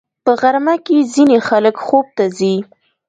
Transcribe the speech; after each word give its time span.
په 0.23 0.31
غرمه 0.41 0.75
کې 0.85 0.97
ځینې 1.13 1.37
خلک 1.47 1.75
خوب 1.85 2.05
ته 2.17 2.25
ځي 2.37 2.55